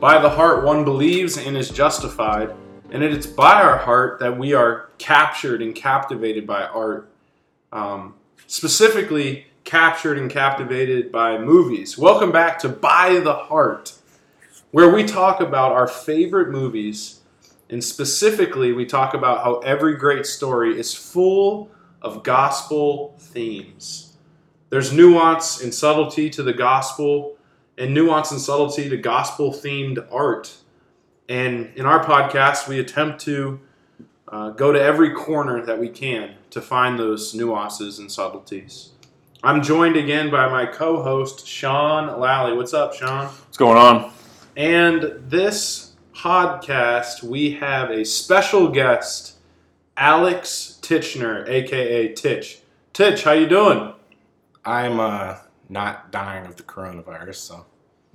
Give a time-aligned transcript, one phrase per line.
[0.00, 2.54] By the heart one believes and is justified,
[2.90, 7.12] and it is by our heart that we are captured and captivated by art.
[7.70, 8.14] Um,
[8.46, 11.98] specifically, captured and captivated by movies.
[11.98, 13.92] Welcome back to By the Heart,
[14.70, 17.20] where we talk about our favorite movies,
[17.68, 24.16] and specifically, we talk about how every great story is full of gospel themes.
[24.70, 27.36] There's nuance and subtlety to the gospel,
[27.80, 30.54] and nuance and subtlety to gospel themed art.
[31.28, 33.58] And in our podcast, we attempt to
[34.28, 38.90] uh, go to every corner that we can to find those nuances and subtleties.
[39.42, 42.54] I'm joined again by my co host, Sean Lally.
[42.54, 43.26] What's up, Sean?
[43.26, 44.12] What's going on?
[44.56, 49.38] And this podcast, we have a special guest,
[49.96, 52.58] Alex Titchener, aka Titch.
[52.92, 53.94] Titch, how you doing?
[54.66, 55.36] I'm uh,
[55.70, 57.66] not dying of the coronavirus, so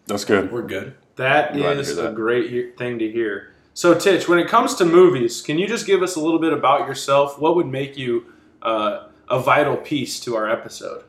[0.05, 0.51] That's good.
[0.51, 0.95] we're good.
[1.15, 3.53] That is hear a great he- thing to hear.
[3.73, 6.53] So, Titch, when it comes to movies, can you just give us a little bit
[6.53, 7.39] about yourself?
[7.39, 8.25] What would make you
[8.61, 11.03] uh, a vital piece to our episode?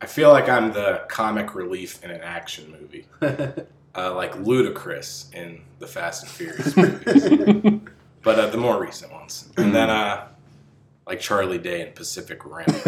[0.00, 5.60] I feel like I'm the comic relief in an action movie, uh, like Ludacris in
[5.78, 7.80] the Fast and Furious movies,
[8.22, 10.28] but uh, the more recent ones, and then uh,
[11.10, 12.66] like Charlie Day in Pacific Rim.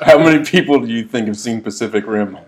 [0.00, 2.38] How many people do you think have seen Pacific Rim?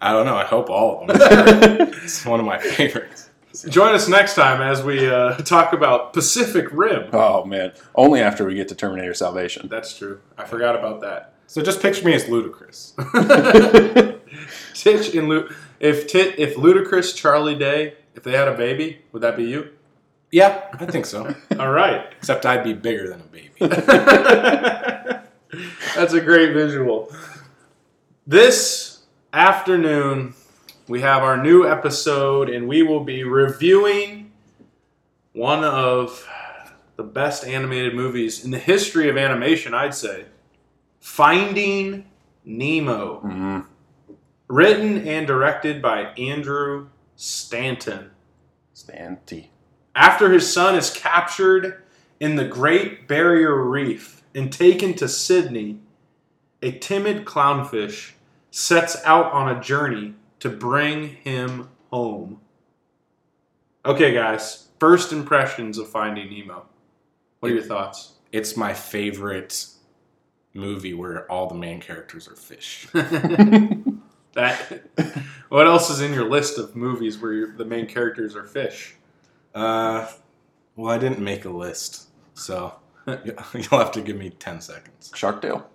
[0.00, 0.36] I don't know.
[0.36, 1.18] I hope all of them.
[2.02, 3.28] it's one of my favorites.
[3.68, 7.10] Join us next time as we uh, talk about Pacific Rim.
[7.12, 9.68] Oh man, only after we get to Terminator Salvation.
[9.68, 10.20] That's true.
[10.38, 11.34] I forgot about that.
[11.46, 12.94] So just picture me as Ludacris.
[14.74, 19.20] Titch and Lu- if Tit if Ludacris, Charlie Day, if they had a baby, would
[19.20, 19.68] that be you?
[20.30, 21.34] Yeah, I think so.
[21.58, 22.12] All right.
[22.18, 23.52] Except I'd be bigger than a baby.
[25.94, 27.12] That's a great visual.
[28.26, 30.34] This afternoon,
[30.88, 34.32] we have our new episode, and we will be reviewing
[35.32, 36.26] one of
[36.96, 40.24] the best animated movies in the history of animation, I'd say
[41.00, 42.06] Finding
[42.44, 43.20] Nemo.
[43.24, 43.66] Mm,
[44.48, 48.10] Written and directed by Andrew Stanton.
[48.74, 49.48] Stanty.
[49.96, 51.82] After his son is captured
[52.20, 55.78] in the Great Barrier Reef and taken to Sydney,
[56.62, 58.12] a timid clownfish
[58.50, 62.40] sets out on a journey to bring him home.
[63.86, 66.66] Okay, guys, first impressions of Finding Nemo.
[67.40, 68.12] What are your thoughts?
[68.32, 69.66] It's my favorite
[70.52, 72.86] movie where all the main characters are fish.
[72.92, 74.82] that.
[75.48, 78.94] What else is in your list of movies where the main characters are fish?
[79.56, 80.06] Uh,
[80.76, 82.74] well, I didn't make a list, so
[83.06, 85.10] you'll have to give me ten seconds.
[85.14, 85.66] Shark Tale.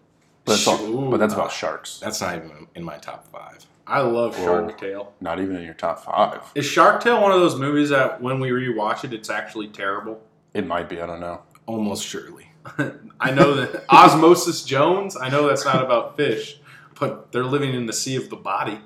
[0.46, 2.00] But that's, all, Ooh, but that's about sharks.
[2.00, 3.66] That's not even in my top five.
[3.88, 4.46] I love Whoa.
[4.46, 5.14] Shark Tale.
[5.20, 6.44] Not even in your top five.
[6.54, 10.22] Is Shark Tale one of those movies that when we rewatch it, it's actually terrible?
[10.54, 11.02] It might be.
[11.02, 11.42] I don't know.
[11.66, 12.52] Almost surely.
[13.20, 15.18] I know that Osmosis Jones.
[15.18, 16.60] I know that's not about fish,
[17.00, 18.74] but they're living in the sea of the body.
[18.74, 18.82] Have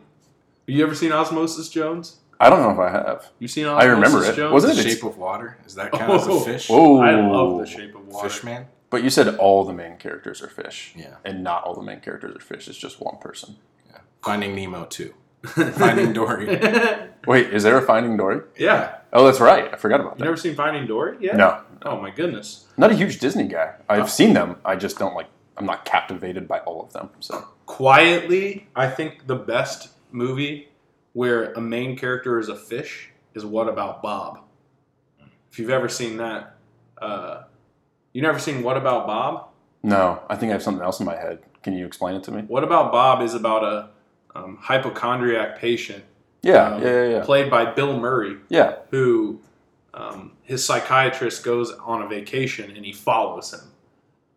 [0.76, 2.20] you ever seen Osmosis Jones?
[2.40, 3.32] I don't know if I have.
[3.40, 4.36] You seen all I remember it.
[4.36, 4.52] Jones?
[4.54, 4.92] Wasn't The it?
[4.94, 6.42] Shape of Water is that kind as Oh.
[6.42, 6.70] a fish?
[6.70, 7.00] Whoa.
[7.00, 8.30] I love The Shape of Water.
[8.30, 8.68] Fish man.
[8.90, 10.94] But you said all the main characters are fish.
[10.96, 11.16] Yeah.
[11.26, 12.68] And not all the main characters are fish.
[12.68, 13.56] It's just one person.
[13.90, 13.98] Yeah.
[14.24, 15.14] Finding Nemo too.
[15.46, 16.48] Finding Dory.
[17.28, 18.42] Wait, is there a Finding Dory?
[18.58, 18.96] yeah.
[19.14, 19.74] Oh, that's right.
[19.74, 20.24] I forgot about You that.
[20.26, 21.38] never seen Finding Dory yet?
[21.38, 21.62] No.
[21.84, 22.66] Oh my goodness.
[22.78, 23.76] Not a huge Disney guy.
[23.88, 24.08] I've Oh.
[24.08, 24.58] seen them.
[24.66, 25.28] I just don't like.
[25.58, 27.10] I'm not captivated by all of them.
[27.22, 30.70] So Quietly, I think the best movie
[31.16, 34.42] where a main character is a fish is What About Bob?
[35.50, 36.58] If you've ever seen that,
[37.02, 37.44] uh,
[38.12, 39.48] you never seen What About Bob?
[39.82, 41.40] no, I think I have something else in my head.
[41.64, 42.42] Can you explain it to me?
[42.42, 43.90] What About Bob is about a
[44.38, 46.04] um, hypochondriac patient
[46.44, 47.24] Yeah, um, yeah, yeah, yeah.
[47.24, 48.76] played by Bill Murray, Yeah.
[48.92, 49.40] who
[49.94, 53.62] um, his psychiatrist goes on a vacation and he follows him.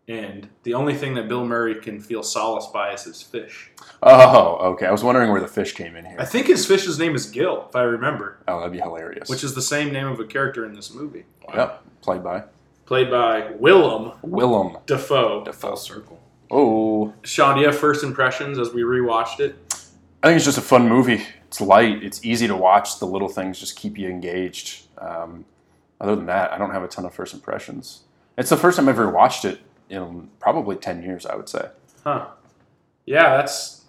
[0.09, 3.71] And the only thing that Bill Murray can feel solace by is his fish.
[4.03, 4.87] Oh, okay.
[4.87, 6.17] I was wondering where the fish came in here.
[6.19, 9.29] I think his fish's name is Gil, if I remember, oh, that'd be hilarious.
[9.29, 11.25] which is the same name of a character in this movie,
[11.55, 12.45] yep, played by
[12.87, 15.45] played by Willem Willem Dafoe.
[15.53, 16.19] Full circle.
[16.51, 19.57] Oh, Sean, do you have first impressions as we rewatched it?
[20.23, 21.23] I think it's just a fun movie.
[21.49, 22.03] It's light.
[22.03, 22.99] It's easy to watch.
[22.99, 24.87] The little things just keep you engaged.
[24.97, 25.45] Um,
[26.01, 28.05] other than that, I don't have a ton of first impressions.
[28.39, 31.27] It's the first time I've ever watched it in probably ten years.
[31.27, 31.69] I would say.
[32.05, 32.29] Huh.
[33.07, 33.87] Yeah, that's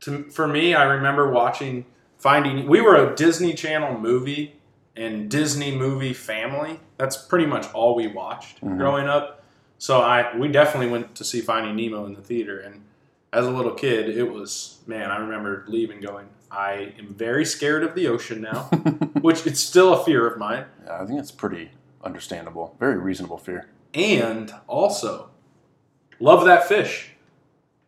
[0.00, 0.74] to, for me.
[0.74, 1.84] I remember watching
[2.18, 2.66] Finding.
[2.66, 4.56] We were a Disney Channel movie
[4.96, 6.80] and Disney movie family.
[6.96, 8.76] That's pretty much all we watched Mhm.
[8.78, 9.42] growing up.
[9.78, 12.82] So I we definitely went to see Finding Nemo in the theater, and
[13.32, 15.10] as a little kid, it was man.
[15.10, 18.62] I remember leaving, going, I am very scared of the ocean now,
[19.20, 20.64] which it's still a fear of mine.
[20.84, 21.70] Yeah, I think it's pretty
[22.02, 22.74] understandable.
[22.80, 23.68] Very reasonable fear.
[23.98, 25.30] And also,
[26.20, 27.10] love that fish.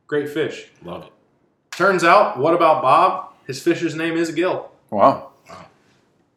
[0.07, 0.69] Great fish.
[0.83, 1.13] Love it.
[1.71, 3.33] Turns out, what about Bob?
[3.47, 4.71] His fish's name is Gil.
[4.91, 5.31] Wow.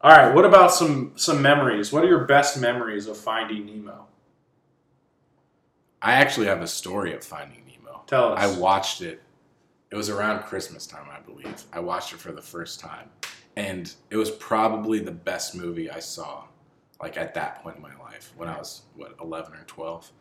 [0.02, 1.94] All right, what about some some memories?
[1.94, 4.06] What are your best memories of Finding Nemo?
[6.02, 8.04] I actually have a story of Finding Nemo.
[8.06, 8.40] Tell us.
[8.40, 9.22] I watched it.
[9.92, 11.64] It was around Christmas time, I believe.
[11.72, 13.10] I watched it for the first time,
[13.56, 16.44] and it was probably the best movie I saw,
[17.02, 20.12] like at that point in my life when I was what eleven or twelve,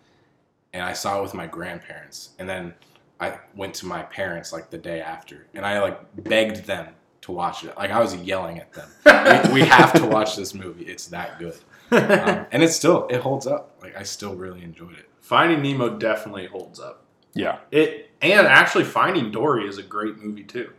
[0.73, 2.75] and I saw it with my grandparents, and then
[3.21, 6.89] I went to my parents like the day after, and I like begged them
[7.23, 7.77] to watch it.
[7.77, 8.89] Like I was yelling at them,
[9.53, 10.85] we, we have to watch this movie.
[10.85, 11.59] It's that good,
[11.93, 13.77] um, and it's still it holds up.
[13.81, 15.09] Like I still really enjoyed it.
[15.21, 17.05] Finding Nemo definitely holds up.
[17.35, 17.59] Yeah.
[17.71, 20.73] It and actually Finding Dory is a great movie too.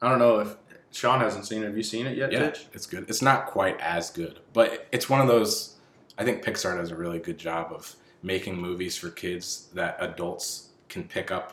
[0.00, 0.56] I don't know if
[0.98, 1.66] Sean hasn't seen it.
[1.66, 2.66] Have you seen it yet, Yeah, Titch?
[2.72, 3.08] it's good.
[3.08, 5.76] It's not quite as good, but it's one of those.
[6.18, 10.70] I think Pixar does a really good job of making movies for kids that adults
[10.88, 11.52] can pick up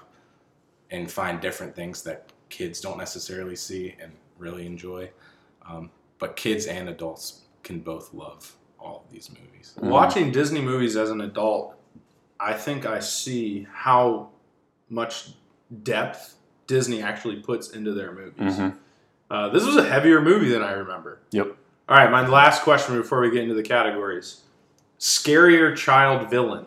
[0.90, 5.12] and find different things that kids don't necessarily see and really enjoy.
[5.70, 9.76] Um, but kids and adults can both love all of these movies.
[9.80, 9.90] Mhm.
[9.90, 11.76] Watching Disney movies as an adult,
[12.40, 14.30] I think I see how
[14.90, 15.34] much
[15.84, 18.58] depth Disney actually puts into their movies.
[18.58, 18.70] hmm
[19.30, 21.20] Uh, this was a heavier movie than I remember.
[21.32, 21.56] Yep.
[21.88, 24.42] All right, my last question before we get into the categories:
[25.00, 26.66] scarier child villain,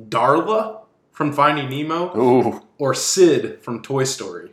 [0.00, 0.80] Darla
[1.12, 2.62] from Finding Nemo, Ooh.
[2.78, 4.50] or Sid from Toy Story?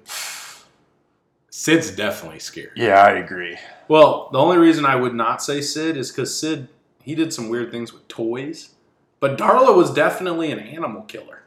[1.50, 2.72] Sid's definitely scary.
[2.76, 3.58] Yeah, I agree.
[3.88, 6.68] Well, the only reason I would not say Sid is because Sid
[7.02, 8.72] he did some weird things with toys,
[9.20, 11.44] but Darla was definitely an animal killer.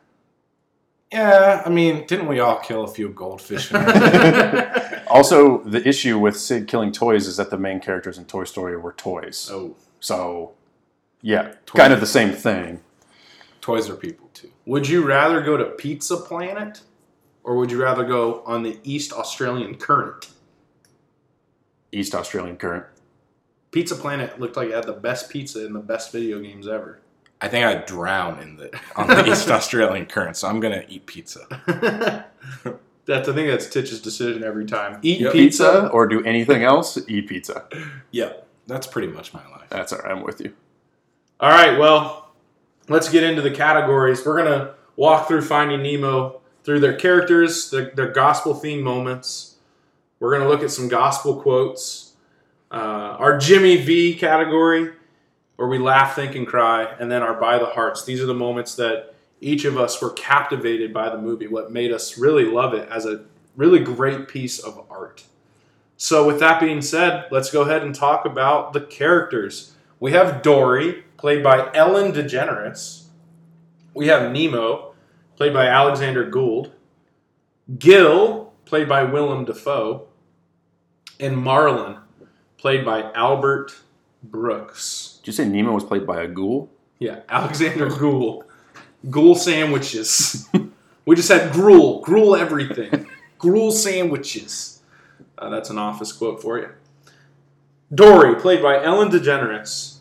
[1.13, 3.71] Yeah, I mean, didn't we all kill a few goldfish?
[5.11, 8.77] Also, the issue with Sid killing toys is that the main characters in Toy Story
[8.77, 9.49] were toys.
[9.51, 10.53] oh, So,
[11.23, 12.81] yeah, kind of the same thing.
[13.63, 14.51] Toys are people too.
[14.67, 16.83] would you rather go to Pizza Planet,
[17.43, 20.29] or would you rather go on the East Australian Current?
[21.91, 22.85] East Australian Current.
[23.71, 27.01] Pizza Planet looked like it had the best pizza in the best video games ever.
[27.41, 31.07] I think I'd drown in the on the East Australian current, so I'm gonna eat
[31.07, 31.47] pizza.
[33.07, 34.99] that's I think that's Titch's decision every time.
[35.03, 35.33] Eat Yep.
[35.33, 35.65] pizza.
[35.65, 37.65] Pizza or do anything else, eat pizza.
[38.11, 39.69] Yep, that's pretty much my life.
[39.71, 40.11] That's all right.
[40.13, 40.53] I'm with you.
[41.41, 42.33] All right, well,
[42.89, 44.25] let's get into the categories.
[44.27, 49.55] We're gonna walk through Finding Nemo through their characters, their, their gospel theme moments.
[50.21, 52.15] We're gonna look at some gospel quotes.
[52.71, 52.75] Uh,
[53.19, 54.93] our Jimmy V category,
[55.59, 58.05] where we laugh, think, and cry, and then our by the hearts.
[58.05, 61.49] These are the moments that each of us were captivated by the movie.
[61.49, 63.25] What made us really love it as a
[63.57, 65.25] really great piece of art.
[65.97, 69.75] So, with that being said, let's go ahead and talk about the characters.
[69.99, 73.07] We have Dory, played by Ellen DeGeneres.
[73.95, 74.95] We have Nemo,
[75.35, 76.71] played by Alexander Gould.
[77.81, 80.07] Gil, played by Willem Dafoe.
[81.19, 81.97] And Marlin,
[82.59, 83.75] played by Albert
[84.23, 85.08] Brooks.
[85.29, 86.71] Did you say Nemo was played by a ghoul?
[86.99, 88.45] Yeah, Alexander Gould.
[89.11, 90.49] Ghoul sandwiches.
[91.05, 93.07] we just had gruel, gruel everything.
[93.39, 94.81] gruel sandwiches.
[95.37, 96.71] Uh, that's an office quote for you.
[97.95, 99.99] Dory, played by Ellen DeGeneres.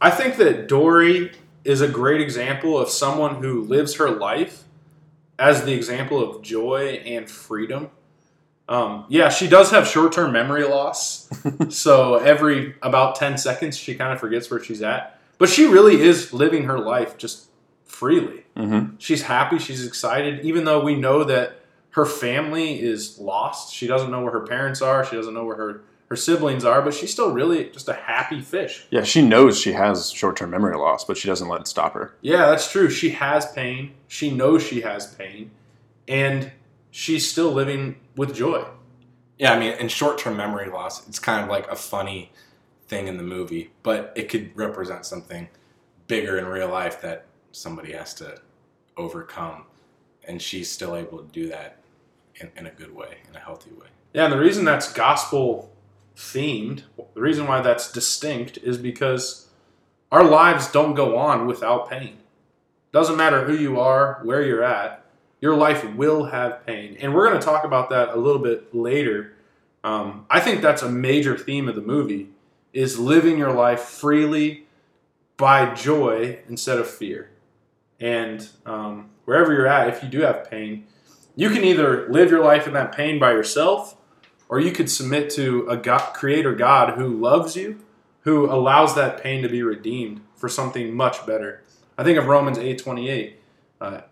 [0.00, 1.32] I think that Dory
[1.64, 4.62] is a great example of someone who lives her life
[5.36, 7.90] as the example of joy and freedom.
[8.68, 11.28] Um, yeah, she does have short term memory loss.
[11.70, 15.18] so every about 10 seconds, she kind of forgets where she's at.
[15.38, 17.48] But she really is living her life just
[17.86, 18.44] freely.
[18.56, 18.96] Mm-hmm.
[18.98, 21.60] She's happy, she's excited, even though we know that
[21.90, 23.72] her family is lost.
[23.72, 26.82] She doesn't know where her parents are, she doesn't know where her, her siblings are,
[26.82, 28.86] but she's still really just a happy fish.
[28.90, 32.14] Yeah, she knows she has short-term memory loss, but she doesn't let it stop her.
[32.20, 32.90] Yeah, that's true.
[32.90, 33.94] She has pain.
[34.06, 35.50] She knows she has pain.
[36.06, 36.50] And
[36.90, 38.64] she's still living with joy.
[39.38, 42.32] Yeah, I mean, in short-term memory loss, it's kind of like a funny
[42.88, 45.48] thing in the movie, but it could represent something
[46.06, 48.40] bigger in real life that somebody has to
[48.96, 49.64] overcome,
[50.26, 51.78] and she's still able to do that
[52.40, 53.86] in, in a good way, in a healthy way.
[54.12, 55.70] Yeah, and the reason that's gospel
[56.16, 56.82] themed,
[57.14, 59.48] the reason why that's distinct is because
[60.10, 62.18] our lives don't go on without pain.
[62.90, 65.04] Doesn't matter who you are, where you're at,
[65.40, 66.96] your life will have pain.
[67.00, 69.34] And we're going to talk about that a little bit later.
[69.84, 72.30] Um, I think that's a major theme of the movie
[72.72, 74.66] is living your life freely
[75.36, 77.30] by joy instead of fear.
[78.00, 80.86] And um, wherever you're at, if you do have pain,
[81.36, 83.96] you can either live your life in that pain by yourself,
[84.48, 87.78] or you could submit to a God, creator God who loves you,
[88.22, 91.62] who allows that pain to be redeemed for something much better.
[91.96, 93.40] I think of Romans eight twenty eight.
[93.80, 94.02] Uh,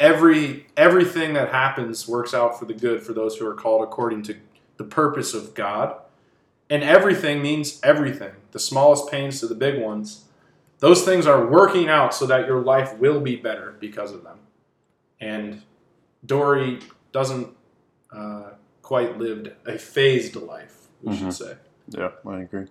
[0.00, 4.22] every everything that happens works out for the good for those who are called according
[4.24, 4.36] to
[4.76, 5.96] the purpose of God.
[6.70, 10.24] And everything means everything, the smallest pains to the big ones.
[10.80, 14.38] Those things are working out so that your life will be better because of them.
[15.20, 15.62] And
[16.24, 16.80] Dory
[17.12, 17.48] doesn't
[18.12, 18.50] uh,
[18.82, 21.18] quite lived a phased life, we Mhm.
[21.18, 21.54] should say.
[21.88, 22.66] Yeah, I agree.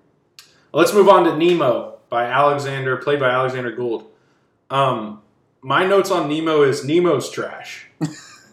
[0.73, 4.09] Let's move on to Nemo by Alexander, played by Alexander Gould.
[4.69, 5.21] Um,
[5.67, 7.87] my notes on Nemo is Nemo's trash.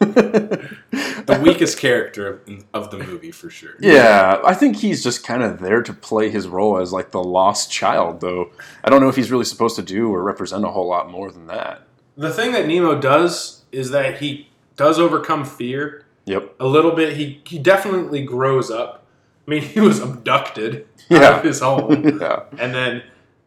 [0.00, 3.74] The weakest character of, of the movie for sure.
[3.78, 7.22] Yeah, I think he's just kind of there to play his role as like the
[7.22, 8.50] lost child, though.
[8.82, 11.30] I don't know if he's really supposed to do or represent a whole lot more
[11.30, 11.82] than that.
[12.16, 16.56] The thing that Nemo does is that he does overcome fear Yep.
[16.58, 17.16] a little bit.
[17.16, 19.06] He he definitely grows up.
[19.46, 22.42] I mean, he was abducted out of his home, yeah.
[22.58, 23.02] and then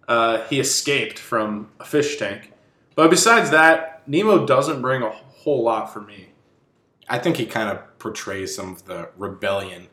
[0.07, 2.53] uh, he escaped from a fish tank.
[2.97, 6.29] But besides that, Nemo doesn't bring a whole lot for me.
[7.07, 9.89] I think he kind of portrays some of the rebellion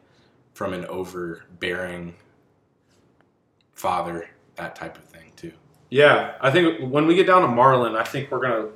[0.55, 2.15] from an overbearing
[3.75, 5.53] father, that type of thing too.
[5.91, 8.71] Yeah, I think when we get down to Marlin, I think we're gonna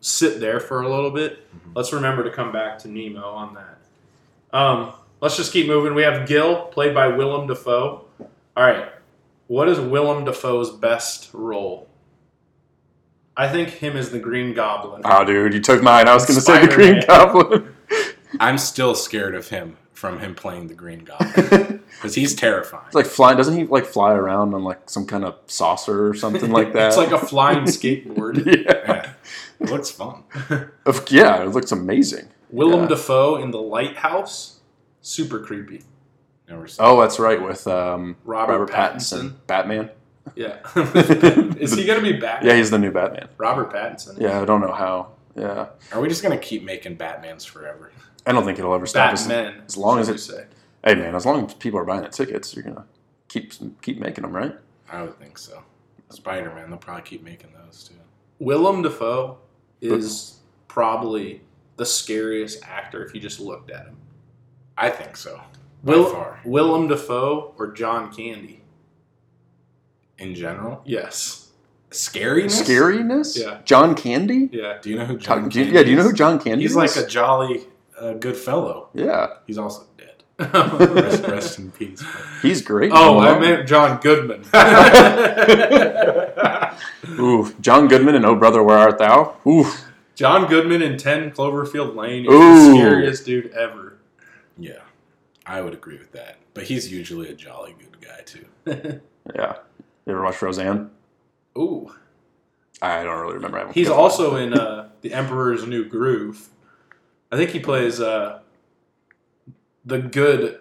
[0.00, 1.44] sit there for a little bit.
[1.74, 4.56] Let's remember to come back to Nemo on that.
[4.56, 5.96] Um, let's just keep moving.
[5.96, 8.06] We have Gil, played by Willem Dafoe.
[8.20, 8.92] All right,
[9.48, 11.88] what is Willem Dafoe's best role?
[13.36, 15.02] I think him as the Green Goblin.
[15.04, 16.08] Oh, dude, you took mine.
[16.08, 17.74] I was going to say the Green Goblin.
[18.40, 22.84] I'm still scared of him from him playing the Green Goblin because he's terrifying.
[22.86, 23.36] It's like flying.
[23.36, 26.86] Doesn't he like fly around on like some kind of saucer or something like that?
[26.88, 28.44] It's like a flying skateboard.
[28.46, 29.12] yeah.
[29.60, 29.70] Yeah.
[29.70, 30.24] Looks fun.
[31.10, 32.28] Yeah, it looks amazing.
[32.50, 32.88] Willem Yeah.
[32.88, 34.60] Dafoe in The Lighthouse,
[35.00, 35.82] super creepy.
[36.48, 36.84] Never seen.
[36.84, 39.30] Oh, that's right, with um, Robert Robert, Pattinson.
[39.30, 39.46] Pattinson.
[39.46, 39.90] Batman.
[40.34, 42.42] Yeah, is he gonna be back?
[42.42, 43.28] Yeah, he's the new Batman.
[43.36, 44.18] Robert Pattinson.
[44.20, 45.12] Yeah, I don't know how.
[45.36, 47.92] Yeah, Are we just gonna keep making Batmans forever?
[48.26, 49.12] I don't think it'll ever stop.
[49.12, 49.62] As, Batman.
[49.66, 50.46] as long as should it's say.
[50.84, 52.84] hey man, as long as people are buying the tickets, you're gonna
[53.28, 53.52] keep
[53.82, 54.56] keep making them, right?
[54.90, 55.62] I would think so.
[56.10, 57.94] Spider Man, they'll probably keep making those too.
[58.38, 59.38] Willem Dafoe
[59.80, 60.38] is
[60.68, 61.42] probably
[61.76, 63.96] the scariest actor if you just looked at him.
[64.78, 65.40] I think so.
[65.82, 68.60] By Will, far, Willem Dafoe or John Candy?
[70.18, 71.48] In general, Yes.
[71.90, 72.62] scariness.
[72.64, 73.36] Scariness.
[73.38, 73.58] Yeah.
[73.64, 74.48] John Candy.
[74.52, 74.78] Yeah.
[74.82, 75.50] Do you know who John, John?
[75.50, 76.76] Candy yeah, do you know who John Candy He's is?
[76.76, 77.66] like a jolly,
[78.00, 78.88] uh, good fellow.
[78.94, 80.10] yeah, He's also dead.
[80.38, 82.02] Rest, rest in peace.
[82.42, 82.90] he's great.
[82.92, 84.44] Oh, I meant John Goodman.
[87.20, 89.36] Ooh, John Goodman and Oh Brother, Where Art Thou?
[89.46, 89.66] Ooh,
[90.16, 92.72] John Goodman in 10 Cloverfield Lane is Ooh.
[92.72, 93.98] the scariest dude ever.
[94.58, 94.80] Yeah,
[95.46, 96.36] I would agree with that.
[96.52, 98.44] But he's usually a jolly good guy too.
[99.34, 99.56] yeah.
[100.06, 100.90] You ever watch Roseanne?
[101.56, 101.92] Ooh.
[102.82, 103.58] I don't really remember.
[103.58, 106.48] I He's also in uh, The Emperor's New Groove.
[107.32, 108.40] I think he plays uh,
[109.84, 110.60] the good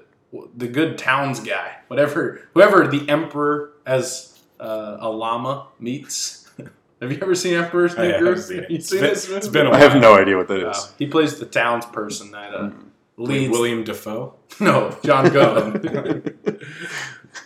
[0.55, 1.77] the good towns guy.
[1.87, 6.49] Whatever whoever the Emperor as uh, a llama meets.
[7.01, 8.39] Have you ever seen Emperor's New I haven't Groove?
[8.43, 8.69] seen it.
[8.71, 9.59] You It's seen been- this it's movie?
[9.59, 10.77] been a I have no idea what that is.
[10.77, 10.89] Wow.
[10.97, 12.69] He plays the townsperson that uh,
[13.17, 13.51] Wait, leads.
[13.51, 14.35] Willem Dafoe.
[14.59, 16.37] No, John Goodman.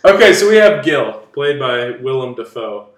[0.04, 2.88] okay, so we have Gil, played by Willem Dafoe.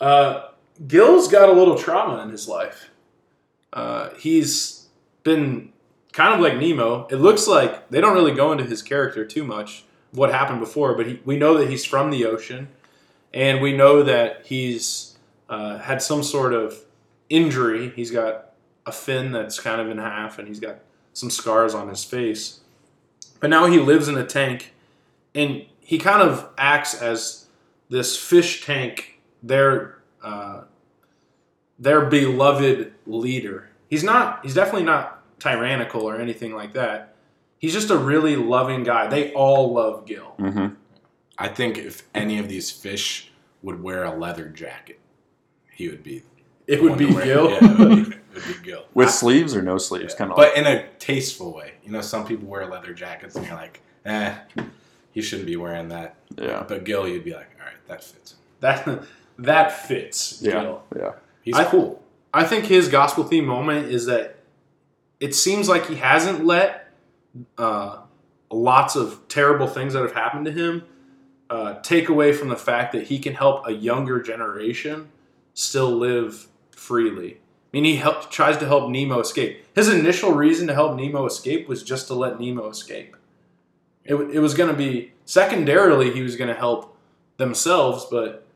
[0.00, 0.48] Uh,
[0.86, 2.90] Gil's got a little trauma in his life.
[3.72, 4.88] Uh, he's
[5.22, 5.72] been
[6.12, 7.06] kind of like Nemo.
[7.10, 10.94] It looks like they don't really go into his character too much, what happened before,
[10.94, 12.68] but he, we know that he's from the ocean,
[13.34, 15.16] and we know that he's
[15.48, 16.84] uh, had some sort of
[17.28, 17.90] injury.
[17.94, 18.52] He's got
[18.86, 20.78] a fin that's kind of in half, and he's got
[21.12, 22.60] some scars on his face.
[23.40, 24.72] But now he lives in a tank,
[25.34, 27.46] and he kind of acts as
[27.88, 30.62] this fish tank, their uh,
[31.78, 33.68] their beloved leader.
[33.88, 34.40] He's not.
[34.44, 37.14] He's definitely not tyrannical or anything like that.
[37.58, 39.06] He's just a really loving guy.
[39.06, 40.34] They all love Gil.
[40.38, 40.66] hmm
[41.38, 43.30] I think if any of these fish
[43.62, 44.98] would wear a leather jacket,
[45.70, 46.22] he would be.
[46.66, 47.50] It would be Gil.
[47.50, 48.86] Yeah, it would be, it would be Gil.
[48.94, 50.38] With I- sleeves or no sleeves, kind of.
[50.38, 51.74] like, but in a tasteful way.
[51.84, 54.34] You know, some people wear leather jackets, and you're like, eh,
[55.16, 56.14] he shouldn't be wearing that.
[56.36, 58.34] yeah, But Gil, you'd be like, all right, that fits.
[58.60, 59.02] That
[59.38, 60.82] that fits yeah, Gil.
[60.94, 61.12] yeah.
[61.42, 62.02] He's I- cool.
[62.34, 64.36] I think his gospel theme moment is that
[65.20, 66.92] it seems like he hasn't let
[67.56, 68.00] uh,
[68.50, 70.82] lots of terrible things that have happened to him
[71.48, 75.08] uh, take away from the fact that he can help a younger generation
[75.54, 77.34] still live freely.
[77.36, 77.38] I
[77.72, 79.64] mean, he help, tries to help Nemo escape.
[79.74, 83.16] His initial reason to help Nemo escape was just to let Nemo escape.
[84.08, 86.96] It, it was going to be secondarily he was going to help
[87.36, 88.46] themselves, but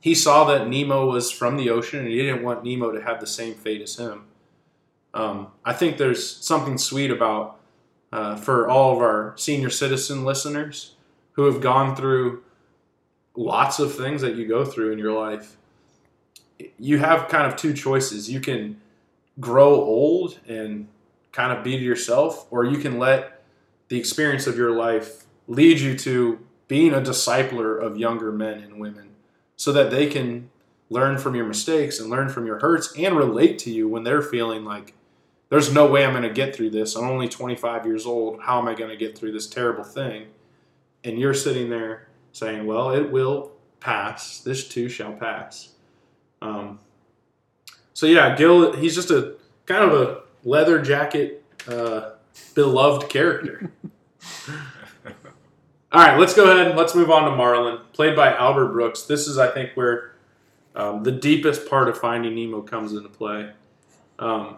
[0.00, 3.20] he saw that Nemo was from the ocean and he didn't want Nemo to have
[3.20, 4.24] the same fate as him.
[5.14, 7.60] Um, I think there's something sweet about
[8.12, 10.94] uh, for all of our senior citizen listeners
[11.32, 12.42] who have gone through
[13.34, 15.56] lots of things that you go through in your life.
[16.78, 18.30] You have kind of two choices.
[18.30, 18.80] You can
[19.40, 20.88] grow old and
[21.32, 23.41] kind of be to yourself, or you can let
[23.92, 28.80] the experience of your life lead you to being a discipler of younger men and
[28.80, 29.10] women
[29.54, 30.48] so that they can
[30.88, 34.22] learn from your mistakes and learn from your hurts and relate to you when they're
[34.22, 34.94] feeling like
[35.50, 36.96] there's no way I'm going to get through this.
[36.96, 38.40] I'm only 25 years old.
[38.40, 40.28] How am I going to get through this terrible thing?
[41.04, 44.40] And you're sitting there saying, Well, it will pass.
[44.40, 45.68] This too shall pass.
[46.40, 46.80] Um,
[47.92, 49.34] so, yeah, Gil, he's just a
[49.66, 52.11] kind of a leather jacket, uh,
[52.54, 53.70] beloved character.
[55.92, 59.02] All right, let's go ahead and let's move on to Marlin, played by Albert Brooks.
[59.02, 60.14] This is, I think, where
[60.74, 63.50] um, the deepest part of Finding Nemo comes into play.
[64.18, 64.56] Um,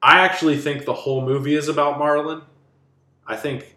[0.00, 2.42] I actually think the whole movie is about Marlin.
[3.26, 3.74] I think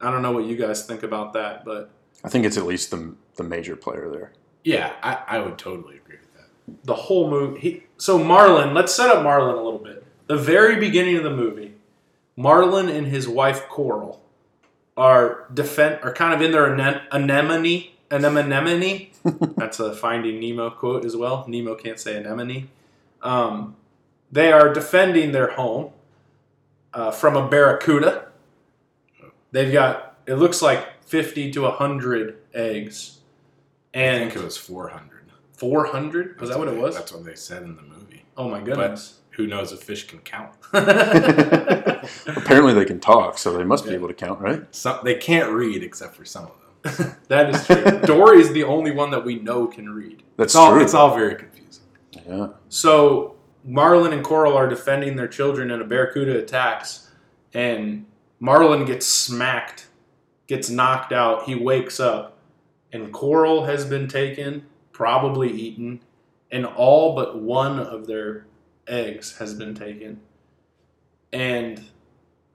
[0.00, 1.90] I don't know what you guys think about that, but
[2.22, 4.32] I think it's at least the the major player there.
[4.62, 6.84] Yeah, I, I would totally agree with that.
[6.86, 7.60] the whole movie.
[7.60, 10.06] He, so Marlin, let's set up Marlin a little bit.
[10.26, 11.73] The very beginning of the movie,
[12.36, 14.22] Marlin and his wife Coral
[14.96, 19.10] are defend are kind of in their ane- anemone anemone.
[19.56, 21.44] That's a Finding Nemo quote as well.
[21.48, 22.68] Nemo can't say anemone.
[23.22, 23.76] Um,
[24.30, 25.92] they are defending their home
[26.92, 28.28] uh, from a barracuda.
[29.52, 33.18] They've got it looks like fifty to hundred eggs,
[33.94, 35.30] I and think it was 400.
[35.52, 36.40] four hundred.
[36.40, 36.94] Was that what it was?
[36.96, 38.24] That's what they said in the movie.
[38.36, 39.20] Oh my goodness.
[39.30, 40.52] Who knows if fish can count?
[42.26, 44.62] Apparently, they can talk, so they must be able to count, right?
[44.74, 46.52] Some, they can't read except for some of
[46.92, 47.16] them.
[47.28, 48.00] that is true.
[48.04, 50.22] Dory is the only one that we know can read.
[50.36, 50.82] That's It's all, true.
[50.82, 51.84] it's all very confusing.
[52.26, 52.48] yeah.
[52.68, 57.10] So Marlin and Coral are defending their children and a barracuda attacks,
[57.54, 58.04] and
[58.40, 59.86] Marlin gets smacked,
[60.46, 61.44] gets knocked out.
[61.44, 62.36] He wakes up,
[62.92, 66.00] and Coral has been taken, probably eaten,
[66.50, 68.44] and all but one of their
[68.86, 70.20] eggs has been taken.
[71.32, 71.82] And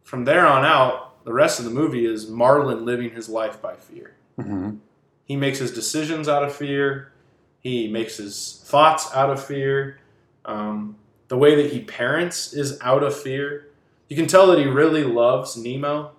[0.09, 3.75] from there on out, the rest of the movie is Marlin living his life by
[3.75, 4.15] fear.
[4.41, 4.77] hmm
[5.25, 7.11] He makes his decisions out of fear.
[7.59, 9.99] He makes his thoughts out of fear.
[10.45, 10.95] Um,
[11.27, 13.67] the way that he parents is out of fear.
[14.07, 16.13] You can tell that he really loves Nemo,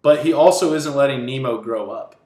[0.00, 2.16] but he also isn't letting Nemo grow up.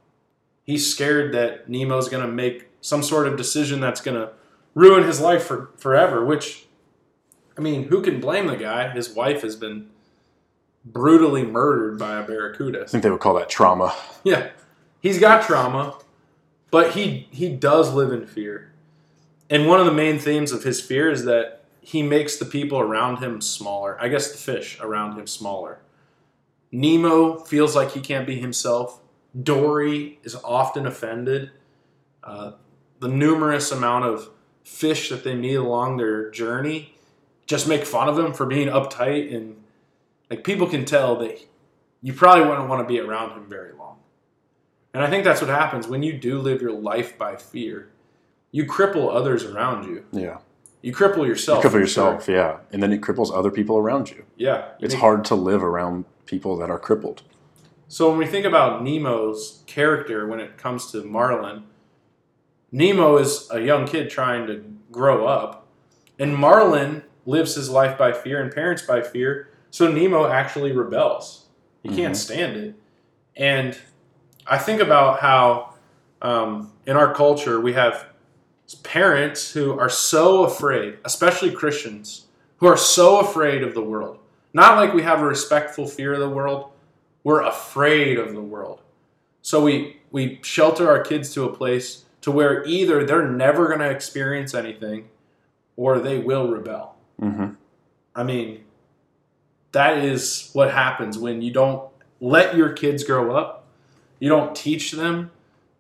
[0.62, 4.31] He's scared that Nemo's going to make some sort of decision that's going to
[4.77, 6.66] ruin his life for, forever, which,
[7.59, 8.90] I mean, who can blame the guy?
[8.90, 9.90] His wife has been
[10.85, 12.83] brutally murdered by a barracuda.
[12.83, 13.95] I think they would call that trauma.
[14.25, 14.51] Yeah,
[15.01, 15.99] he's got trauma,
[16.71, 18.73] but he he does live in fear.
[19.49, 22.79] And one of the main themes of his fear is that he makes the people
[22.79, 23.97] around him smaller.
[24.01, 25.81] I guess the fish around him smaller.
[26.71, 29.01] Nemo feels like he can't be himself.
[29.40, 31.51] Dory is often offended.
[32.23, 32.53] Uh,
[33.01, 34.31] the numerous amount of
[34.62, 36.95] fish that they meet along their journey
[37.47, 39.60] just make fun of him for being uptight and
[40.31, 41.40] like people can tell that
[42.03, 43.99] you probably wouldn't want to be around him very long.
[44.95, 47.90] And I think that's what happens when you do live your life by fear.
[48.53, 50.05] You cripple others around you.
[50.12, 50.38] Yeah.
[50.83, 51.62] You cripple yourself.
[51.62, 52.35] You cripple yourself, sure.
[52.35, 52.57] yeah.
[52.73, 54.25] And then it cripples other people around you.
[54.37, 54.69] Yeah.
[54.81, 57.23] It's make- hard to live around people that are crippled.
[57.88, 61.64] So when we think about Nemo's character when it comes to Marlin,
[62.73, 65.66] Nemo is a young kid trying to grow up,
[66.19, 69.50] and Marlin lives his life by fear and parents by fear.
[69.70, 71.46] So Nemo actually rebels.
[71.83, 72.18] He can't Mhm.
[72.18, 72.74] stand it.
[73.37, 73.78] And
[74.46, 75.74] I think about how
[76.22, 78.04] um, in our culture we have
[78.83, 82.26] parents who are so afraid, especially Christians,
[82.59, 84.18] who are so afraid of the world.
[84.52, 86.70] Not like we have a respectful fear of the world,
[87.24, 88.80] we're afraid of the world.
[89.42, 93.78] So we we shelter our kids to a place to where either they're never going
[93.78, 95.09] to experience anything
[95.76, 96.96] or they will rebel.
[97.18, 97.50] hmm
[98.14, 98.64] I mean,
[99.72, 101.88] that is what happens when you don't
[102.20, 103.66] let your kids grow up.
[104.18, 105.30] You don't teach them.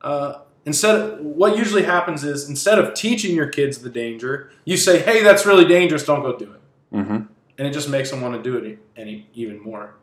[0.00, 4.76] Uh, instead, of, what usually happens is instead of teaching your kids the danger, you
[4.76, 6.04] say, "Hey, that's really dangerous.
[6.04, 7.18] Don't go do it," hmm
[7.60, 9.94] and it just makes them want to do it any even more.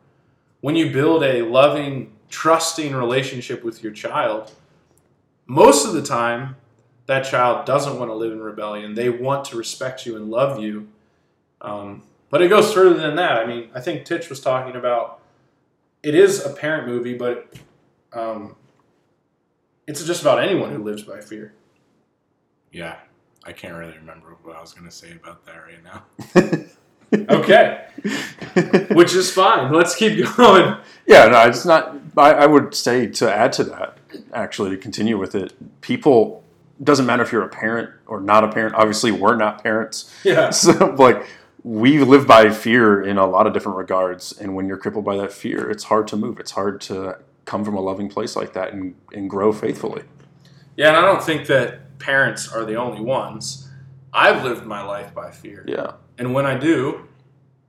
[0.60, 4.52] When you build a loving, trusting relationship with your child,
[5.48, 6.54] most of the time,
[7.06, 8.94] that child doesn't want to live in rebellion.
[8.94, 10.86] They want to respect you and love you.
[11.60, 13.38] Um, but it goes further than that.
[13.38, 15.20] I mean, I think Titch was talking about
[16.02, 17.52] it is a parent movie, but
[18.12, 18.56] um,
[19.86, 21.54] it's just about anyone who lives by fear.
[22.72, 22.96] Yeah,
[23.44, 26.64] I can't really remember what I was going to say about that right now.
[27.30, 27.86] Okay,
[28.90, 29.72] which is fine.
[29.72, 30.76] Let's keep going.
[31.06, 31.96] Yeah, no, it's not.
[32.18, 33.96] I, I would say to add to that,
[34.34, 36.44] actually, to continue with it, people
[36.84, 38.74] doesn't matter if you're a parent or not a parent.
[38.74, 41.26] Obviously, we're not parents, Yeah, so like
[41.64, 44.32] we live by fear in a lot of different regards.
[44.32, 46.38] And when you're crippled by that fear, it's hard to move.
[46.38, 50.02] It's hard to come from a loving place like that and, and grow faithfully.
[50.76, 53.68] yeah, and I don't think that parents are the only ones.
[54.12, 57.06] I've lived my life by fear, Yeah, and when I do,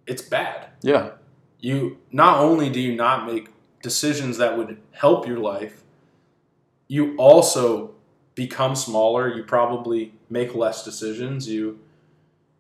[0.08, 0.68] it's bad.
[0.82, 1.12] yeah,
[1.60, 3.50] you not only do you not make
[3.82, 5.84] decisions that would help your life,
[6.88, 7.92] you also
[8.36, 9.34] become smaller.
[9.34, 11.48] You probably make less decisions.
[11.50, 11.80] You,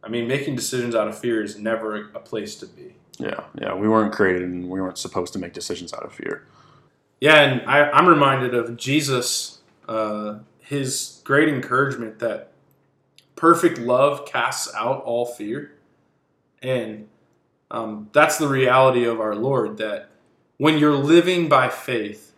[0.03, 2.95] I mean, making decisions out of fear is never a, place to be.
[3.17, 3.73] yeah, yeah.
[3.73, 6.45] We weren't created and we weren't supposed to make decisions out of fear.
[7.19, 12.51] Yeah, and I, I'm reminded of Jesus, uh, his great encouragement that
[13.35, 15.73] perfect love casts out all fear.
[16.61, 17.07] And
[17.71, 20.09] um, that's the reality of our Lord that
[20.57, 22.33] when you're living by faith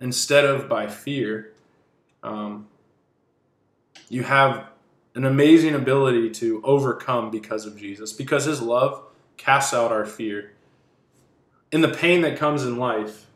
[0.00, 1.52] instead of by fear,
[2.22, 2.66] um,
[4.08, 4.66] you have
[5.14, 9.02] an amazing ability to overcome because of Jesus, because his love
[9.36, 10.52] casts out our fear.
[11.70, 13.26] In the pain that comes in life,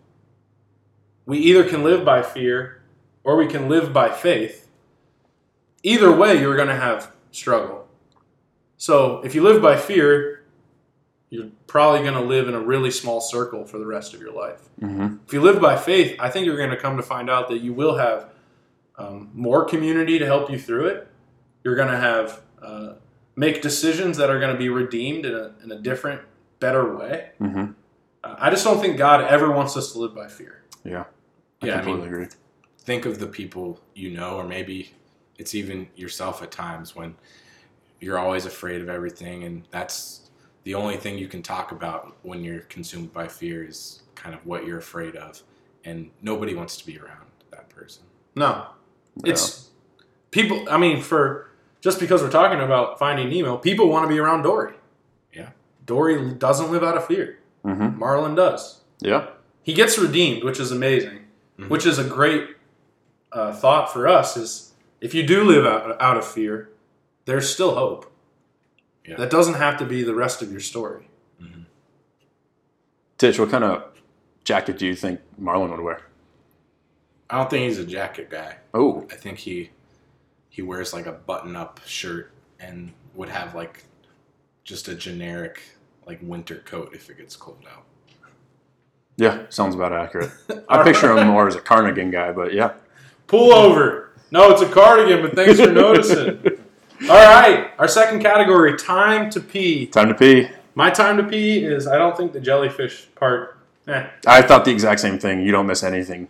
[1.27, 2.83] we either can live by fear
[3.23, 4.69] or we can live by faith.
[5.83, 7.87] Either way, you're going to have struggle.
[8.77, 10.45] So if you live by fear,
[11.31, 14.33] you're probably going to live in a really small circle for the rest of your
[14.33, 14.69] life.
[14.81, 15.17] Mm-hmm.
[15.27, 17.59] If you live by faith, I think you're going to come to find out that
[17.59, 18.31] you will have
[18.97, 21.09] um, more community to help you through it.
[21.65, 22.93] You're going to have uh,
[23.37, 26.23] make decisions that are going to be redeemed in a, in a different,
[26.61, 27.31] better way.
[27.41, 27.73] Mm-hmm.
[28.25, 30.63] Uh, I just don't think God ever wants us to live by fear.
[30.85, 31.05] Yeah,
[31.63, 32.27] I Yeah, I completely mean, agree.
[32.81, 34.93] think of the people you know, or maybe
[35.39, 37.15] it's even yourself at times when
[38.01, 40.31] you're always afraid of everything, and that's
[40.65, 44.45] the only thing you can talk about when you're consumed by fear is kind of
[44.47, 45.43] what you're afraid of,
[45.85, 48.03] and nobody wants to be around that person.
[48.35, 48.67] No,
[49.25, 49.71] it's
[50.31, 50.65] people.
[50.69, 51.48] I mean, for
[51.89, 54.75] just because we're talking about finding Nemo, people want to be around Dory.
[55.33, 55.51] Yeah.
[55.87, 57.39] Dory doesn't live out of fear.
[57.65, 57.99] Mm-hmm.
[57.99, 58.83] Marlin does.
[59.01, 59.29] Yeah,
[59.63, 61.21] He gets redeemed, which is amazing.
[61.59, 61.71] Mhm.
[61.71, 62.45] Which is a great
[63.33, 64.37] uh, thought for us.
[64.37, 66.69] Is if you do live out, out of fear,
[67.25, 68.13] there's still hope.
[69.07, 69.17] Yeah.
[69.17, 71.09] That doesn't have to be the rest of your story.
[73.17, 73.85] Titch, what kind of
[74.45, 76.03] jacket do you think Marlin would wear?
[77.31, 78.57] I don't think he's a jacket guy.
[78.75, 79.71] Oh, I think he
[80.59, 83.85] he wears like a button-up shirt and would have like
[84.65, 85.63] just a generic
[86.05, 87.85] like winter coat if it gets cold out.
[89.17, 90.33] yeah, sounds about accurate.
[90.69, 92.73] I picture him more as a cardigan guy, but yeah.
[93.29, 94.11] Pull over.
[94.33, 96.45] No, it's a cardigan, but thanks for noticing.
[97.03, 99.87] All right, our second category: time to pee.
[99.87, 100.49] Time to pee.
[100.75, 103.61] My time to pee is I don't think the jellyfish part.
[103.87, 104.09] Eh.
[104.27, 105.41] I thought the exact same thing.
[105.41, 106.27] You don't miss anything.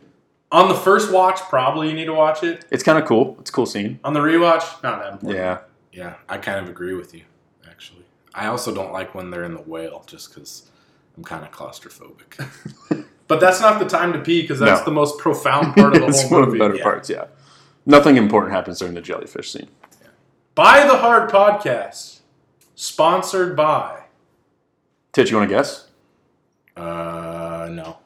[0.50, 2.64] On the first watch, probably you need to watch it.
[2.70, 3.36] It's kind of cool.
[3.40, 4.00] It's a cool scene.
[4.02, 5.38] On the rewatch, not that important.
[5.38, 5.58] Yeah.
[5.92, 7.22] Yeah, I kind of agree with you
[7.68, 8.04] actually.
[8.34, 10.70] I also don't like when they're in the whale just because
[11.16, 12.48] I'm kind of claustrophobic.
[13.28, 14.84] But that's not the time to pee because that's No.
[14.86, 16.58] the most profound part of the it's whole one of movie.
[16.60, 16.82] the better yeah.
[16.82, 17.24] parts, yeah.
[17.84, 19.68] Nothing important happens during the jellyfish scene.
[20.54, 22.20] By the Heart Podcast,
[22.74, 24.04] sponsored by.
[25.12, 25.88] Titch, you want to guess?
[26.74, 27.98] uh, no.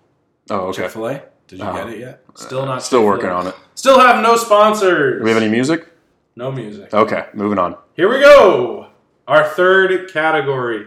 [0.50, 0.82] Oh, okay.
[0.82, 1.22] Chick Fil A?
[1.52, 1.74] Did you Oh.
[1.74, 2.22] get it yet?
[2.34, 2.82] Still not.
[2.82, 3.54] Still working on it.
[3.74, 5.18] Still have no sponsors.
[5.18, 5.86] Do we have any music?
[6.34, 6.94] No music.
[6.94, 7.76] Okay, moving on.
[7.92, 8.86] Here we go.
[9.28, 10.86] Our third category,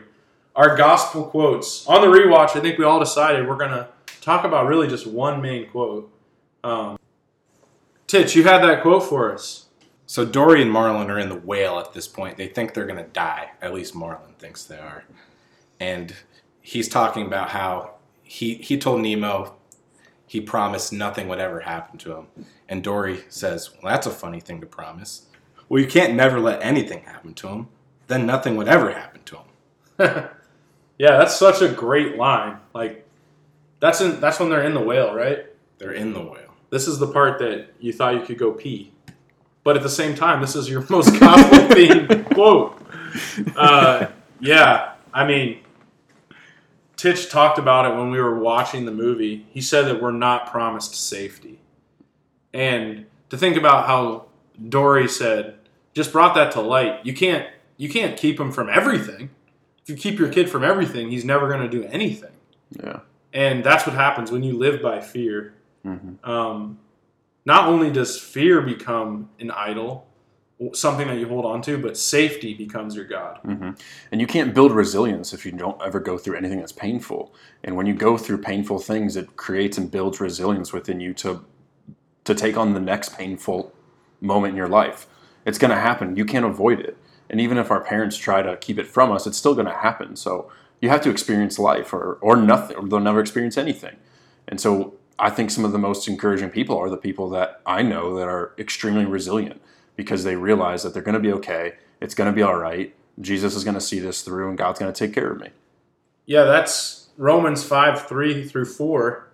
[0.56, 1.86] our gospel quotes.
[1.86, 3.90] On the rewatch, I think we all decided we're gonna
[4.22, 6.12] talk about really just one main quote.
[6.64, 6.98] Um,
[8.08, 9.66] Titch, you had that quote for us.
[10.08, 12.38] So Dory and Marlin are in the whale at this point.
[12.38, 13.52] They think they're gonna die.
[13.62, 15.04] At least Marlin thinks they are.
[15.80, 16.16] And
[16.60, 17.92] he's talking about how
[18.24, 19.54] he he told Nemo
[20.28, 22.28] he promised nothing would ever happen to him.
[22.68, 25.28] And Dory says, Well, that's a funny thing to promise.
[25.70, 27.68] Well, you can't never let anything happen to him.
[28.08, 30.30] Then nothing would ever happen to him.
[30.98, 32.58] Yeah, that's such a great line.
[32.74, 33.06] Like,
[33.80, 35.46] that's in that's when they're in the whale, right?
[35.78, 36.54] They're in the whale.
[36.70, 38.94] This is the part that you thought you could go pee,
[39.64, 42.82] but at the same time, this is your most gospel themed quote.
[43.58, 44.08] Uh,
[44.40, 45.60] yeah, I mean,
[47.06, 49.46] Titch talked about it when we were watching the movie.
[49.52, 51.60] He said that we're not promised safety,
[52.52, 54.26] and to think about how
[54.70, 55.60] Dory said,
[55.94, 57.06] just brought that to light.
[57.06, 59.30] You can't you can't keep him from everything.
[59.84, 62.32] If you keep your kid from everything, he's never going to do anything.
[62.72, 63.02] Yeah.
[63.32, 65.54] And that's what happens when you live by fear.
[65.84, 66.80] hmm Um,
[67.46, 70.08] not only does fear become an idol,
[70.74, 73.40] something that you hold on to, but safety becomes your god.
[73.44, 73.72] hmm
[74.12, 77.34] And you can't build resilience if you don't ever go through anything that's painful.
[77.64, 81.46] And when you go through painful things, it creates and builds resilience within you to
[82.26, 83.72] to take on the next painful
[84.20, 85.08] moment in your life.
[85.46, 86.16] It's going to happen.
[86.16, 86.98] You can't avoid it.
[87.30, 89.74] And even if our parents try to keep it from us, it's still going to
[89.74, 90.16] happen.
[90.16, 90.52] So
[90.82, 93.96] you have to experience life or, or nothing, or they'll never experience anything.
[94.48, 97.82] And so I think some of the most encouraging people are the people that I
[97.82, 99.62] know that are extremely resilient
[99.96, 101.74] because they realize that they're going to be okay.
[102.02, 102.94] It's going to be all right.
[103.22, 105.50] Jesus is going to see this through and God's going to take care of me.
[106.26, 109.28] Yeah, that's Romans 5 3 through 4.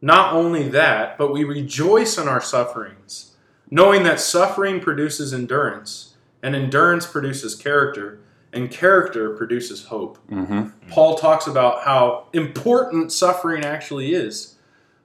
[0.00, 3.36] Not only that, but we rejoice in our sufferings,
[3.70, 8.20] knowing that suffering produces endurance, and endurance produces character,
[8.52, 10.18] and character produces hope.
[10.28, 14.54] hmm Paul talks about how important suffering actually is.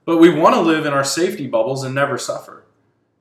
[0.06, 2.63] But we want to live in our safety bubbles and never suffer.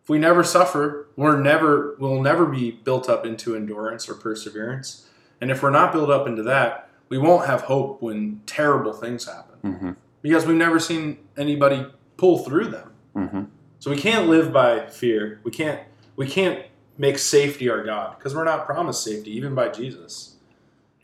[0.04, 5.10] If we never suffer, we're never we'll never be built up into endurance or perseverance.
[5.40, 9.26] And if we're not built up into that, we won't have hope when terrible things
[9.26, 11.86] happen hmm because we've never seen anybody
[12.16, 12.92] pull through them.
[13.14, 13.44] hmm
[13.80, 15.40] So we can't live by fear.
[15.44, 15.82] We can't
[16.16, 16.66] we can't
[16.98, 20.36] make safety our god because we're not promised safety even by Jesus.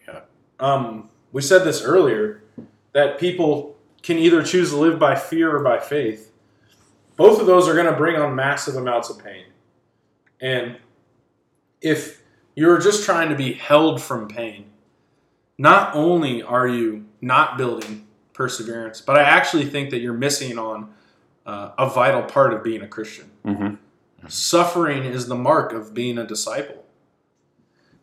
[0.08, 0.22] Yeah.
[0.60, 2.44] Um, we said this earlier
[2.94, 6.29] that people can either choose to live by fear or by faith.
[7.20, 9.44] Both of those are going to bring on massive amounts of pain.
[10.40, 10.78] And
[11.82, 12.22] if
[12.56, 14.68] you're just trying to be held from pain,
[15.58, 20.94] not only are you not building perseverance, but I actually think that you're missing on
[21.46, 23.30] uh, a vital part of being a Christian.
[23.44, 23.76] hmm
[24.30, 26.86] Suffering is the mark of being a disciple.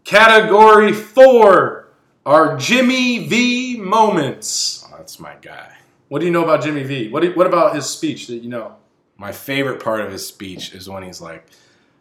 [0.05, 1.89] Category four
[2.27, 4.87] are Jimmy V moments.
[4.87, 5.73] Oh, that's my guy.
[6.09, 7.09] What do you know about Jimmy V?
[7.09, 8.77] What, do, what about his speech that you know?
[9.19, 11.47] My favorite part of his speech is when he's like,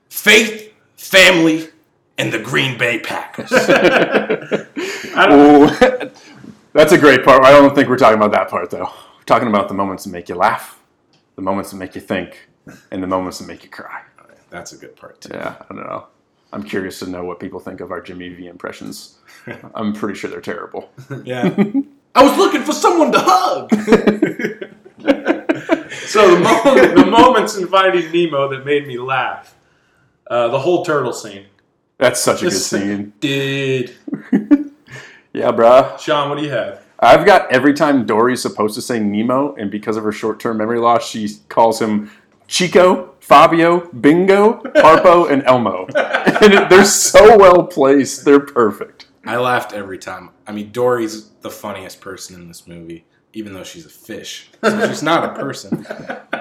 [0.10, 1.69] faith, family,
[2.17, 3.51] and the Green Bay Packers.
[3.54, 6.12] I don't, Ooh,
[6.73, 7.43] that's a great part.
[7.43, 8.89] I don't think we're talking about that part though.
[9.17, 10.80] We're talking about the moments that make you laugh,
[11.36, 12.49] the moments that make you think,
[12.91, 14.01] and the moments that make you cry.
[14.49, 15.34] That's a good part, too.
[15.34, 16.08] Yeah, I don't know.
[16.54, 19.17] I'm curious to know what people think of our Jimmy V impressions.
[19.73, 20.89] I'm pretty sure they're terrible.
[21.25, 21.54] Yeah.
[22.17, 23.69] I was looking for someone to hug.
[26.15, 29.56] so the, moment, the moments in Finding Nemo that made me laugh,
[30.28, 31.45] uh, the whole turtle scene.
[31.97, 33.13] That's such a good scene.
[33.19, 33.95] Did
[35.36, 35.99] Yeah, bruh.
[35.99, 36.30] Sean?
[36.30, 36.82] What do you have?
[36.97, 40.58] I've got every time Dory's supposed to say Nemo, and because of her short term
[40.58, 42.10] memory loss, she calls him
[42.47, 45.88] Chico, Fabio, Bingo, Harpo, and Elmo.
[45.93, 48.23] And they're so well placed.
[48.23, 49.08] They're perfect.
[49.25, 50.30] I laughed every time.
[50.47, 53.04] I mean, Dory's the funniest person in this movie,
[53.35, 54.49] even though she's a fish.
[54.63, 55.85] So she's not a person.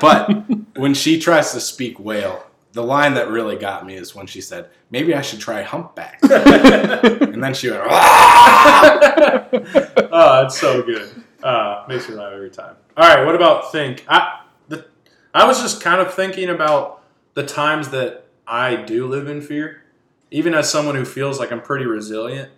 [0.00, 0.30] But
[0.76, 4.40] when she tries to speak whale, the line that really got me is when she
[4.40, 11.10] said, "Maybe I should try humpback," and then she went, "Ah!" oh, it's so good.
[11.42, 12.76] Uh, makes me laugh every time.
[12.96, 14.04] All right, what about think?
[14.08, 14.86] I the,
[15.34, 17.02] I was just kind of thinking about
[17.34, 19.82] the times that I do live in fear,
[20.30, 22.50] even as someone who feels like I'm pretty resilient.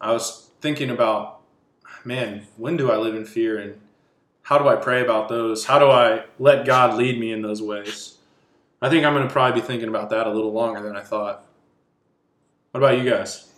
[0.00, 1.35] I was thinking about,
[2.06, 3.80] man, when do I live in fear, and
[4.42, 5.64] how do I pray about those?
[5.66, 8.16] How do I let God lead me in those ways?
[8.80, 11.02] I think I'm going to probably be thinking about that a little longer than I
[11.02, 11.44] thought.
[12.70, 13.50] What about you guys?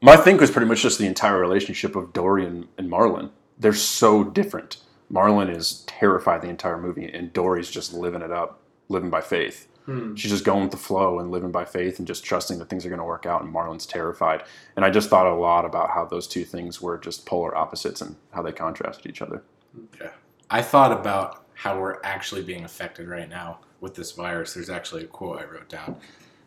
[0.00, 3.30] My think was pretty much just the entire relationship of Dory and, and Marlin.
[3.58, 4.78] They're so different.
[5.10, 9.66] Marlin is terrified the entire movie, and Dory's just living it up, living by faith.
[9.90, 10.14] Hmm.
[10.14, 12.86] She's just going with the flow and living by faith and just trusting that things
[12.86, 13.42] are going to work out.
[13.42, 14.44] And Marlin's terrified.
[14.76, 18.00] And I just thought a lot about how those two things were just polar opposites
[18.00, 19.42] and how they contrasted each other.
[20.00, 20.12] Yeah.
[20.48, 24.54] I thought about how we're actually being affected right now with this virus.
[24.54, 25.96] There's actually a quote I wrote down.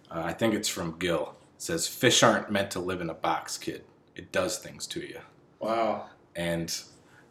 [0.10, 1.36] Uh, I think it's from Gil.
[1.56, 3.84] It says, "Fish aren't meant to live in a box, kid.
[4.16, 5.20] It does things to you."
[5.60, 6.06] Wow.
[6.36, 6.74] And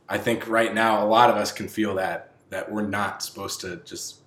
[0.09, 3.63] I think right now a lot of us can feel that that we're not supposed
[3.63, 4.22] to just be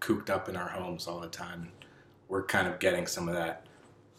[0.00, 1.70] cooped up in our homes all the time.
[2.28, 3.66] We're kind of getting some of that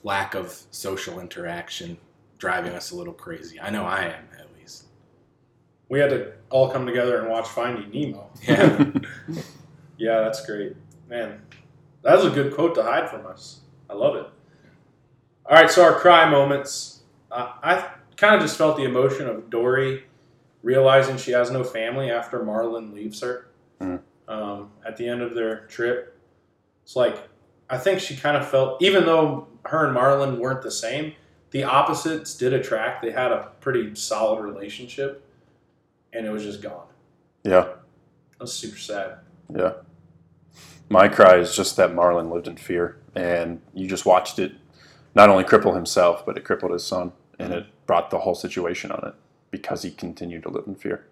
[0.04, 1.98] lack of social interaction
[2.38, 3.60] driving us a little crazy.
[3.60, 4.86] I know I am at least.
[5.90, 8.30] We had to all come together and watch Finding Nemo.
[8.44, 8.92] Yeah.
[10.00, 10.78] Yeah, that's great.
[11.10, 11.42] Man,
[12.04, 13.60] that was a good quote to hide from us.
[13.90, 14.26] I love it.
[15.46, 17.02] All right, so our cry moments.
[17.30, 20.06] Uh, I kind of just felt the emotion of Dory
[20.64, 23.48] realizing she has no family after Marlin leaves her.
[24.30, 26.16] Um, at the end of their trip.
[26.84, 27.28] It's like
[27.70, 31.14] I think she kind of felt, even though her and Marlin weren't the same,
[31.52, 33.02] the opposites did attract.
[33.02, 35.24] They had a pretty solid relationship,
[36.14, 36.86] and it was just gone.
[37.44, 39.18] Yeah, That was super sad.
[39.56, 39.74] yeah.
[40.90, 44.54] My cry is just that Marlin lived in fear, and you just watched it
[45.16, 48.92] not only cripple himself, but it crippled his son, and it brought the whole situation
[48.92, 49.16] on it
[49.52, 51.06] because he continued to live in fear.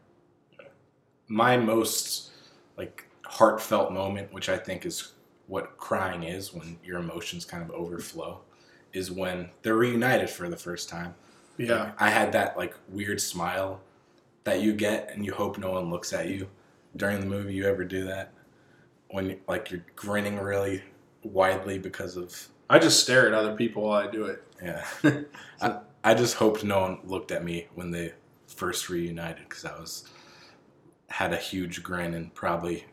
[1.27, 2.32] my most
[2.77, 5.13] like heartfelt moment, which I think is
[5.47, 8.39] what crying is when your emotions kind of overflow,
[8.93, 11.15] is when they're reunited for the first time.
[11.57, 11.91] Yeah.
[11.97, 13.79] I had that like weird smile
[14.43, 16.47] that you get and you hope no one looks at you
[16.95, 17.53] during the movie.
[17.53, 18.31] You ever do that?
[19.09, 20.83] When like you're grinning really
[21.23, 24.43] widely because of I just stare at other people while I do it.
[24.61, 24.85] yeah.
[25.61, 28.13] I, I just hoped no one looked at me when they
[28.47, 30.07] first reunited because I was
[31.09, 32.85] had a huge grin and probably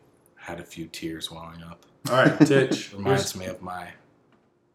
[0.45, 1.85] had a few tears welling up.
[2.09, 2.93] All right, Titch.
[2.93, 3.87] Reminds here's- me of my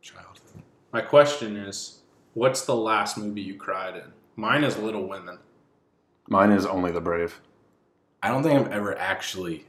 [0.02, 0.62] childhood.
[0.92, 2.00] My question is,
[2.34, 4.12] what's the last movie you cried in?
[4.34, 5.38] Mine is Little Women.
[6.28, 7.40] Mine is only the brave.
[8.22, 9.66] I don't think I've ever actually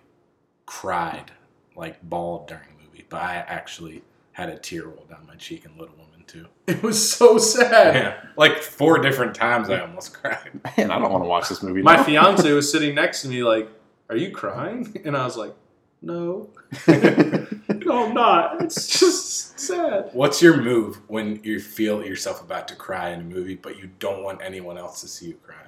[0.65, 1.31] cried,
[1.75, 5.65] like bawled during a movie, but I actually had a tear roll down my cheek
[5.65, 6.47] in Little Women too.
[6.65, 7.95] It was so sad.
[7.95, 10.49] Yeah, like four different times I almost cried.
[10.77, 11.83] Man, I don't want to watch this movie.
[11.83, 12.03] My now.
[12.03, 13.69] fiance was sitting next to me, like,
[14.09, 15.53] "Are you crying?" And I was like,
[16.01, 16.49] "No,
[16.87, 18.61] no, I'm not.
[18.61, 23.23] It's just sad." What's your move when you feel yourself about to cry in a
[23.23, 25.61] movie, but you don't want anyone else to see you crying?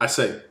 [0.00, 0.42] I say,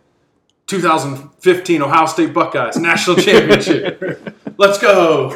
[0.68, 4.36] 2015 Ohio State Buckeyes national championship.
[4.58, 5.36] Let's go.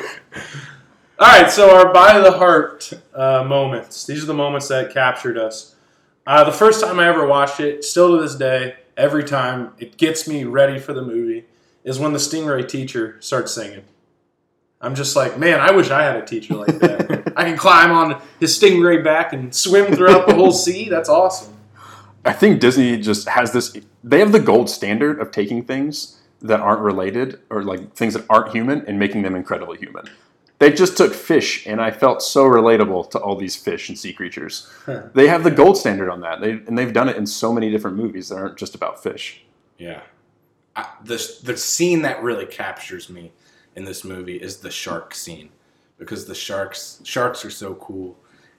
[1.17, 4.06] All right, so our by the heart uh, moments.
[4.06, 5.76] These are the moments that captured us.
[6.28, 9.97] Uh, the first time I ever watched it, still to this day, every time it
[9.97, 11.45] gets me ready for the movie,
[11.84, 13.84] is when the Stingray teacher starts singing.
[14.82, 17.34] I'm just like, man, I wish I had a teacher like that.
[17.38, 20.89] I can climb on his Stingray back and swim throughout the whole sea.
[20.89, 21.54] That's awesome.
[22.26, 23.78] I think Disney just has this.
[24.04, 28.26] They have the gold standard of taking things that aren't related or like things that
[28.30, 30.06] aren't human and making them incredibly human.
[30.60, 34.13] They just took fish, and I felt so relatable to all these fish and sea
[34.13, 34.72] creatures.
[35.13, 37.69] they have the gold standard on that, they, and they've done it in so many
[37.69, 39.43] different movies that aren't just about fish.
[39.78, 40.04] Yeah.
[40.75, 43.31] I, the the scene that really captures me
[43.75, 45.49] in this movie is the shark scene
[45.97, 48.17] because the sharks sharks are so cool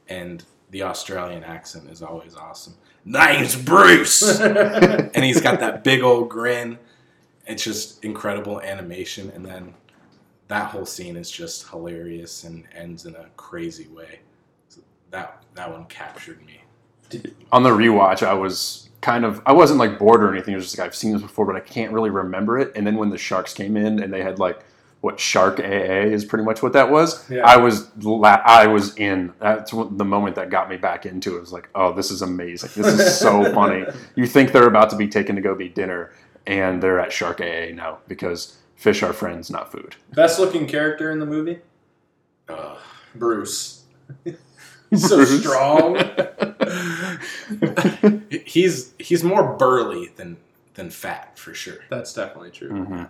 [0.09, 2.74] and the Australian accent is always awesome.
[3.05, 6.79] Name's Bruce, and he's got that big old grin.
[7.46, 9.74] It's just incredible animation, and then
[10.48, 14.20] that whole scene is just hilarious and ends in a crazy way.
[14.68, 16.61] So that that one captured me.
[17.53, 20.55] On the rewatch, I was kind of I wasn't like bored or anything.
[20.55, 22.73] It was just like I've seen this before, but I can't really remember it.
[22.75, 24.64] And then when the sharks came in and they had like
[25.03, 27.29] what Shark AA is pretty much what that was.
[27.29, 27.43] Yeah.
[27.45, 29.35] I was la- I was in.
[29.38, 31.37] That's the moment that got me back into it.
[31.37, 32.71] It was like, oh, this is amazing.
[32.75, 33.85] This is so funny.
[34.14, 36.11] You think they're about to be taken to go be dinner,
[36.47, 39.95] and they're at Shark AA now because fish are friends, not food.
[40.14, 41.59] Best looking character in the movie?
[42.49, 42.79] Ugh.
[43.14, 43.85] Bruce.
[44.88, 45.40] He's so Bruce.
[45.40, 45.97] strong.
[48.44, 50.37] he's he's more burly than
[50.74, 51.78] than fat for sure.
[51.88, 52.70] That's definitely true.
[52.70, 53.09] Mhm.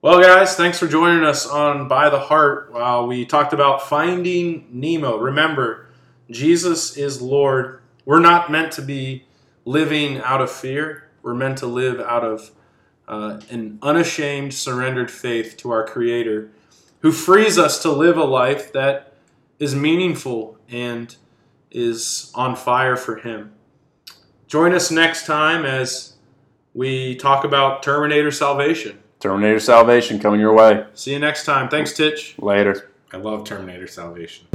[0.00, 4.66] Well, guys, thanks for joining us on By the Heart while we talked about finding
[4.72, 5.16] Nemo.
[5.16, 5.86] Remember,
[6.28, 7.80] Jesus is Lord.
[8.04, 9.26] We're not meant to be
[9.64, 12.50] living out of fear, we're meant to live out of
[13.06, 16.50] uh, an unashamed, surrendered faith to our Creator
[17.00, 19.12] who frees us to live a life that
[19.58, 21.14] is meaningful and
[21.74, 23.52] is on fire for Him.
[24.46, 26.14] Join us next time as
[26.74, 28.98] we talk about Terminator Salvation.
[29.20, 31.68] Terminator Salvation coming your way See you next time.
[31.68, 32.34] Thanks, Titch.
[32.38, 32.90] later.
[33.12, 34.46] I love Terminator Salvation.